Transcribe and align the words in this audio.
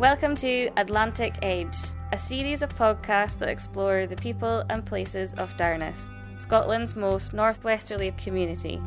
Welcome 0.00 0.34
to 0.36 0.70
Atlantic 0.78 1.34
Edge, 1.42 1.76
a 2.10 2.16
series 2.16 2.62
of 2.62 2.74
podcasts 2.74 3.36
that 3.36 3.50
explore 3.50 4.06
the 4.06 4.16
people 4.16 4.64
and 4.70 4.82
places 4.82 5.34
of 5.34 5.54
Durness, 5.58 6.08
Scotland's 6.36 6.96
most 6.96 7.34
northwesterly 7.34 8.12
community. 8.12 8.80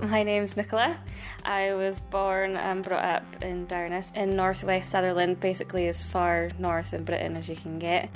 My 0.00 0.22
name's 0.22 0.56
Nicola. 0.56 0.98
I 1.44 1.74
was 1.74 2.00
born 2.00 2.56
and 2.56 2.82
brought 2.82 3.04
up 3.04 3.42
in 3.42 3.66
Durness 3.66 4.16
in 4.16 4.36
northwest 4.36 4.90
Sutherland, 4.90 5.38
basically 5.38 5.86
as 5.86 6.02
far 6.02 6.48
north 6.58 6.94
in 6.94 7.04
Britain 7.04 7.36
as 7.36 7.50
you 7.50 7.56
can 7.56 7.78
get. 7.78 8.08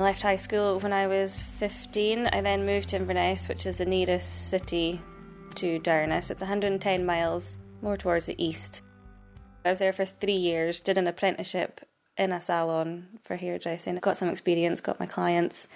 I 0.00 0.02
left 0.02 0.22
high 0.22 0.38
school 0.38 0.80
when 0.80 0.92
I 0.92 1.06
was 1.06 1.44
15. 1.44 2.26
I 2.26 2.40
then 2.40 2.66
moved 2.66 2.88
to 2.88 2.96
Inverness, 2.96 3.46
which 3.46 3.64
is 3.64 3.78
the 3.78 3.86
nearest 3.86 4.48
city 4.50 5.00
to 5.56 5.80
Durness. 5.80 6.30
It's 6.30 6.42
110 6.42 7.06
miles 7.06 7.58
more 7.80 7.96
towards 7.96 8.26
the 8.26 8.42
east. 8.42 8.82
I 9.64 9.70
was 9.70 9.78
there 9.78 9.92
for 9.92 10.04
three 10.04 10.36
years, 10.36 10.80
did 10.80 10.98
an 10.98 11.06
apprenticeship 11.06 11.80
in 12.16 12.30
a 12.30 12.40
salon 12.40 13.08
for 13.22 13.36
hairdressing, 13.36 13.96
got 13.96 14.16
some 14.16 14.28
experience, 14.28 14.80
got 14.80 15.00
my 15.00 15.06
clients, 15.06 15.66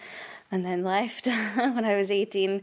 and 0.50 0.64
then 0.64 0.84
left 0.84 1.26
when 1.54 1.84
I 1.84 1.96
was 1.96 2.10
18 2.10 2.62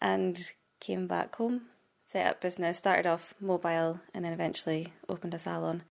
and 0.00 0.52
came 0.80 1.06
back 1.06 1.34
home, 1.34 1.62
set 2.04 2.26
up 2.26 2.40
business, 2.40 2.78
started 2.78 3.06
off 3.06 3.34
mobile, 3.40 4.00
and 4.14 4.24
then 4.24 4.32
eventually 4.32 4.88
opened 5.08 5.34
a 5.34 5.38
salon. 5.38 5.82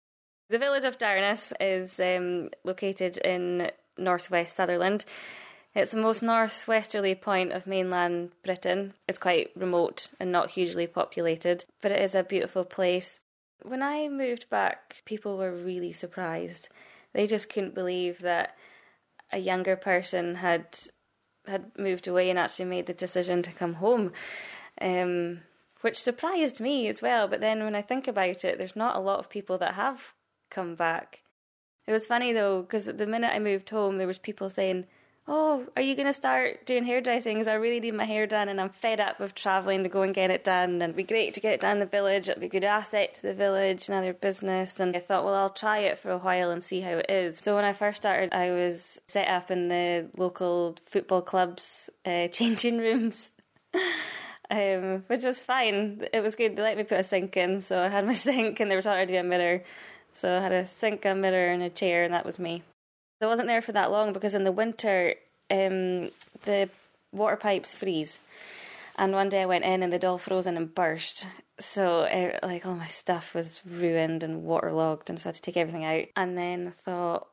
The 0.50 0.60
village 0.60 0.86
of 0.86 0.98
Durness 0.98 1.52
is 1.60 2.00
um, 2.00 2.50
located 2.64 3.18
in 3.18 3.72
northwest 3.98 4.56
Sutherland. 4.56 5.04
It's 5.76 5.92
the 5.92 6.02
most 6.02 6.22
northwesterly 6.22 7.16
point 7.16 7.52
of 7.52 7.66
mainland 7.66 8.32
Britain. 8.44 8.94
It's 9.08 9.18
quite 9.18 9.52
remote 9.56 10.12
and 10.20 10.32
not 10.32 10.52
hugely 10.52 10.86
populated, 10.86 11.66
but 11.82 11.92
it 11.92 12.02
is 12.02 12.14
a 12.14 12.24
beautiful 12.24 12.64
place. 12.64 13.22
When 13.64 13.82
I 13.82 14.08
moved 14.08 14.50
back, 14.50 15.02
people 15.06 15.38
were 15.38 15.52
really 15.52 15.92
surprised. 15.92 16.70
They 17.14 17.26
just 17.26 17.50
couldn't 17.50 17.74
believe 17.74 18.20
that 18.20 18.56
a 19.32 19.40
younger 19.40 19.76
person 19.76 20.36
had 20.36 20.78
had 21.48 21.78
moved 21.78 22.08
away 22.08 22.30
and 22.30 22.40
actually 22.40 22.66
made 22.66 22.86
the 22.86 22.94
decision 22.94 23.42
to 23.42 23.52
come 23.52 23.74
home, 23.74 24.14
um, 24.80 25.42
which 25.82 26.00
surprised 26.00 26.62
me 26.62 26.88
as 26.88 27.02
well. 27.02 27.28
But 27.28 27.42
then 27.42 27.64
when 27.64 27.76
I 27.76 27.82
think 27.82 28.08
about 28.08 28.46
it, 28.46 28.58
there's 28.58 28.76
not 28.76 28.96
a 28.96 29.02
lot 29.02 29.20
of 29.20 29.30
people 29.30 29.58
that 29.58 29.74
have 29.74 30.14
come 30.50 30.76
back. 30.76 31.24
It 31.86 31.92
was 31.92 32.08
funny 32.08 32.32
though 32.32 32.62
because 32.62 32.86
the 32.86 33.08
minute 33.08 33.34
I 33.34 33.40
moved 33.40 33.70
home, 33.72 33.98
there 33.98 34.08
was 34.08 34.20
people 34.20 34.50
saying 34.50 34.86
oh, 35.28 35.66
are 35.76 35.82
you 35.82 35.96
going 35.96 36.08
to 36.08 36.14
start 36.14 36.66
doing 36.66 36.84
hairdressing? 36.84 37.36
Because 37.36 37.48
I 37.48 37.54
really 37.54 37.80
need 37.80 37.94
my 37.94 38.06
hair 38.06 38.28
done 38.28 38.50
and 38.50 38.60
I'm 38.60 38.70
fed 38.70 39.00
up 39.00 39.20
of 39.20 39.34
travelling 39.34 39.84
to 39.84 39.90
go 39.90 40.02
and 40.02 40.14
get 40.14 40.32
it 40.32 40.44
done. 40.44 40.72
And 40.72 40.84
it'd 40.84 40.96
be 40.96 41.04
great 41.04 41.34
to 41.36 41.40
get 41.40 41.54
it 41.54 41.62
done 41.62 41.74
in 41.74 41.80
the 41.80 41.86
village. 41.86 42.28
It'd 42.28 42.42
be 42.42 42.48
a 42.48 42.50
good 42.50 42.64
asset 42.64 43.16
to 43.16 43.22
the 43.22 43.34
village 43.34 43.88
and 43.88 43.98
other 43.98 44.14
business. 44.14 44.80
And 44.80 44.96
I 44.96 45.00
thought, 45.00 45.24
well, 45.24 45.36
I'll 45.36 45.50
try 45.50 45.80
it 45.80 46.00
for 46.00 46.12
a 46.12 46.18
while 46.18 46.52
and 46.52 46.62
see 46.62 46.82
how 46.82 46.98
it 46.98 47.10
is. 47.10 47.38
So 47.38 47.56
when 47.56 47.66
I 47.66 47.74
first 47.74 47.98
started, 47.98 48.34
I 48.34 48.52
was 48.52 49.00
set 49.08 49.30
up 49.30 49.50
in 49.50 49.70
the 49.70 50.10
local 50.18 50.76
football 50.86 51.22
club's 51.22 51.90
uh, 52.06 52.28
changing 52.32 52.78
rooms. 52.78 53.32
Um, 54.52 55.06
which 55.08 55.24
was 55.24 55.40
fine. 55.40 56.06
It 56.14 56.20
was 56.20 56.36
good. 56.36 56.56
They 56.56 56.62
let 56.62 56.78
me 56.78 56.84
put 56.84 57.00
a 57.00 57.04
sink 57.04 57.38
in, 57.38 57.62
so 57.62 57.80
I 57.80 57.88
had 57.88 58.06
my 58.06 58.14
sink, 58.14 58.60
and 58.60 58.70
there 58.70 58.78
was 58.78 58.86
already 58.86 59.16
a 59.16 59.24
mirror. 59.24 59.64
So 60.14 60.38
I 60.38 60.42
had 60.42 60.52
a 60.52 60.66
sink, 60.66 61.06
a 61.06 61.16
mirror, 61.16 61.52
and 61.52 61.64
a 61.64 61.72
chair, 61.72 62.04
and 62.04 62.14
that 62.14 62.26
was 62.26 62.38
me. 62.38 62.62
I 63.24 63.28
wasn't 63.28 63.48
there 63.48 63.62
for 63.62 63.72
that 63.72 63.92
long 63.92 64.14
because 64.14 64.36
in 64.36 64.44
the 64.44 64.52
winter 64.52 65.16
um, 65.50 66.10
the 66.44 66.70
water 67.12 67.36
pipes 67.36 67.74
freeze. 67.74 68.20
And 68.96 69.14
one 69.14 69.30
day 69.30 69.42
I 69.42 69.48
went 69.48 69.66
in 69.66 69.82
and 69.82 69.92
they'd 69.92 70.06
all 70.06 70.18
frozen 70.18 70.56
and 70.56 70.74
burst. 70.74 71.28
So, 71.60 72.02
uh, 72.02 72.46
like, 72.46 72.66
all 72.66 72.76
my 72.76 72.88
stuff 72.88 73.34
was 73.34 73.62
ruined 73.66 74.22
and 74.22 74.44
waterlogged, 74.44 75.10
and 75.10 75.20
so 75.20 75.28
I 75.28 75.30
had 75.30 75.36
to 75.36 75.42
take 75.42 75.58
everything 75.58 75.84
out. 75.84 76.06
And 76.16 76.38
then 76.38 76.68
I 76.68 76.72
thought, 76.72 77.28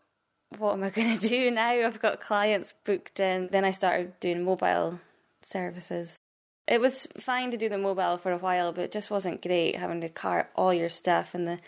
what 0.57 0.73
am 0.73 0.83
I 0.83 0.91
going 0.91 1.19
to 1.19 1.29
do 1.29 1.51
now? 1.51 1.71
I've 1.71 2.01
got 2.01 2.21
clients 2.21 2.73
booked 2.85 3.21
in. 3.21 3.49
Then 3.49 3.65
I 3.65 3.73
started 3.73 4.19
doing 4.21 4.45
mobile 4.45 5.01
services. 5.43 6.19
It 6.67 6.81
was 6.81 7.09
fine 7.19 7.51
to 7.51 7.57
do 7.57 7.69
the 7.69 7.79
mobile 7.79 8.17
for 8.17 8.33
a 8.33 8.39
while, 8.39 8.73
but 8.73 8.85
it 8.85 8.93
just 8.93 9.11
wasn't 9.11 9.43
great 9.43 9.77
having 9.77 10.01
to 10.03 10.09
cart 10.09 10.51
all 10.55 10.73
your 10.73 10.89
stuff 10.89 11.35
in 11.35 11.45
the 11.45 11.59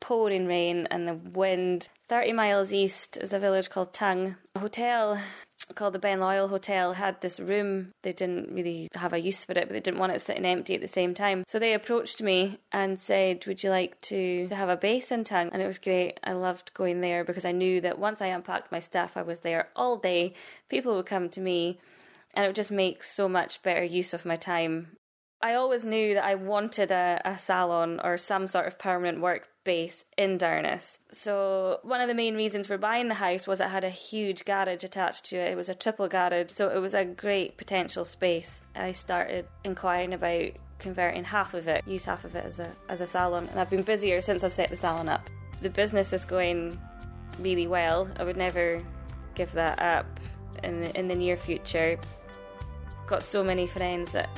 pouring 0.00 0.46
rain 0.46 0.86
and 0.90 1.06
the 1.06 1.14
wind. 1.14 1.88
30 2.08 2.32
miles 2.32 2.72
east 2.72 3.16
is 3.20 3.32
a 3.32 3.38
village 3.38 3.70
called 3.70 3.92
Tongue. 3.92 4.36
A 4.54 4.60
hotel 4.60 5.18
called 5.74 5.94
the 5.94 5.98
Ben 5.98 6.20
Loyal 6.20 6.48
Hotel 6.48 6.92
had 6.92 7.20
this 7.20 7.40
room. 7.40 7.92
They 8.02 8.12
didn't 8.12 8.52
really 8.52 8.88
have 8.94 9.12
a 9.12 9.20
use 9.20 9.44
for 9.44 9.52
it, 9.52 9.66
but 9.66 9.70
they 9.70 9.80
didn't 9.80 9.98
want 9.98 10.12
it 10.12 10.20
sitting 10.20 10.44
empty 10.44 10.74
at 10.74 10.80
the 10.80 10.88
same 10.88 11.14
time. 11.14 11.44
So 11.46 11.58
they 11.58 11.74
approached 11.74 12.22
me 12.22 12.58
and 12.70 13.00
said, 13.00 13.44
Would 13.46 13.62
you 13.62 13.70
like 13.70 14.00
to 14.02 14.48
have 14.52 14.68
a 14.68 14.76
base 14.76 15.10
in 15.10 15.24
Tongue? 15.24 15.50
And 15.52 15.60
it 15.60 15.66
was 15.66 15.78
great. 15.78 16.20
I 16.22 16.32
loved 16.32 16.74
going 16.74 17.00
there 17.00 17.24
because 17.24 17.44
I 17.44 17.52
knew 17.52 17.80
that 17.80 17.98
once 17.98 18.22
I 18.22 18.26
unpacked 18.26 18.70
my 18.70 18.78
stuff, 18.78 19.16
I 19.16 19.22
was 19.22 19.40
there 19.40 19.70
all 19.74 19.96
day. 19.96 20.34
People 20.68 20.94
would 20.96 21.06
come 21.06 21.28
to 21.30 21.40
me 21.40 21.80
and 22.34 22.44
it 22.44 22.54
just 22.54 22.70
make 22.70 23.02
so 23.02 23.28
much 23.28 23.62
better 23.62 23.82
use 23.82 24.14
of 24.14 24.24
my 24.24 24.36
time. 24.36 24.98
I 25.42 25.54
always 25.54 25.84
knew 25.84 26.14
that 26.14 26.24
I 26.24 26.34
wanted 26.34 26.90
a, 26.90 27.20
a 27.24 27.36
salon 27.36 28.00
or 28.02 28.16
some 28.16 28.46
sort 28.46 28.66
of 28.66 28.78
permanent 28.78 29.20
work 29.20 29.48
base 29.64 30.04
in 30.16 30.38
Durness. 30.38 30.98
So 31.10 31.80
one 31.82 32.00
of 32.00 32.08
the 32.08 32.14
main 32.14 32.36
reasons 32.36 32.66
for 32.66 32.78
buying 32.78 33.08
the 33.08 33.14
house 33.14 33.46
was 33.46 33.60
it 33.60 33.68
had 33.68 33.84
a 33.84 33.90
huge 33.90 34.44
garage 34.44 34.84
attached 34.84 35.26
to 35.26 35.36
it. 35.36 35.52
It 35.52 35.56
was 35.56 35.68
a 35.68 35.74
triple 35.74 36.08
garage, 36.08 36.50
so 36.50 36.70
it 36.70 36.78
was 36.78 36.94
a 36.94 37.04
great 37.04 37.58
potential 37.58 38.04
space. 38.04 38.62
I 38.74 38.92
started 38.92 39.46
inquiring 39.64 40.14
about 40.14 40.52
converting 40.78 41.24
half 41.24 41.52
of 41.52 41.68
it, 41.68 41.86
use 41.86 42.04
half 42.04 42.24
of 42.24 42.34
it 42.34 42.44
as 42.44 42.58
a 42.60 42.72
as 42.88 43.00
a 43.00 43.06
salon, 43.06 43.48
and 43.50 43.60
I've 43.60 43.70
been 43.70 43.82
busier 43.82 44.20
since 44.20 44.42
I've 44.44 44.52
set 44.52 44.70
the 44.70 44.76
salon 44.76 45.08
up. 45.08 45.28
The 45.62 45.70
business 45.70 46.12
is 46.12 46.24
going 46.24 46.78
really 47.40 47.66
well. 47.66 48.08
I 48.18 48.24
would 48.24 48.36
never 48.36 48.82
give 49.34 49.52
that 49.52 49.80
up 49.80 50.06
in 50.64 50.80
the, 50.80 50.98
in 50.98 51.08
the 51.08 51.14
near 51.14 51.36
future. 51.36 51.98
Got 53.06 53.22
so 53.22 53.44
many 53.44 53.66
friends 53.66 54.12
that 54.12 54.28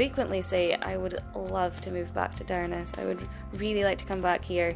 frequently 0.00 0.40
say, 0.40 0.72
I 0.76 0.96
would 0.96 1.22
love 1.34 1.78
to 1.82 1.90
move 1.90 2.14
back 2.14 2.34
to 2.36 2.44
Durness. 2.44 2.98
I 2.98 3.04
would 3.04 3.20
really 3.52 3.84
like 3.84 3.98
to 3.98 4.06
come 4.06 4.22
back 4.22 4.42
here, 4.42 4.74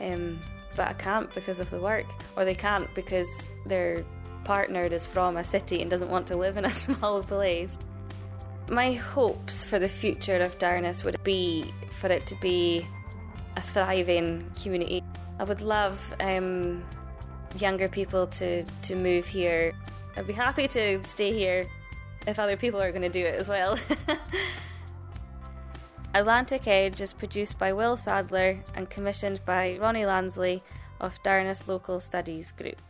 um, 0.00 0.40
but 0.74 0.88
I 0.88 0.94
can't 0.94 1.30
because 1.34 1.60
of 1.60 1.68
the 1.68 1.78
work, 1.78 2.06
or 2.38 2.46
they 2.46 2.54
can't 2.54 2.88
because 2.94 3.28
their 3.66 4.02
partner 4.44 4.86
is 4.86 5.04
from 5.06 5.36
a 5.36 5.44
city 5.44 5.82
and 5.82 5.90
doesn't 5.90 6.08
want 6.08 6.26
to 6.28 6.36
live 6.38 6.56
in 6.56 6.64
a 6.64 6.74
small 6.86 7.22
place. 7.22 7.76
My 8.70 8.94
hopes 8.94 9.62
for 9.62 9.78
the 9.78 9.88
future 9.88 10.38
of 10.38 10.58
Durness 10.58 11.04
would 11.04 11.22
be 11.22 11.70
for 11.90 12.06
it 12.06 12.26
to 12.28 12.34
be 12.36 12.86
a 13.56 13.60
thriving 13.60 14.50
community. 14.62 15.04
I 15.38 15.44
would 15.44 15.60
love 15.60 16.14
um, 16.20 16.82
younger 17.58 17.90
people 17.90 18.26
to, 18.38 18.64
to 18.64 18.96
move 18.96 19.26
here. 19.26 19.74
I'd 20.16 20.26
be 20.26 20.32
happy 20.32 20.66
to 20.68 21.04
stay 21.04 21.34
here 21.34 21.66
if 22.26 22.38
other 22.38 22.56
people 22.56 22.80
are 22.80 22.90
going 22.90 23.02
to 23.02 23.08
do 23.08 23.24
it 23.24 23.34
as 23.34 23.48
well. 23.48 23.78
Atlantic 26.14 26.66
Edge 26.66 27.00
is 27.00 27.12
produced 27.12 27.58
by 27.58 27.72
Will 27.72 27.96
Sadler 27.96 28.60
and 28.74 28.88
commissioned 28.88 29.44
by 29.44 29.76
Ronnie 29.78 30.04
Lansley 30.04 30.62
of 31.00 31.22
Durness 31.22 31.66
Local 31.66 32.00
Studies 32.00 32.52
Group. 32.52 32.80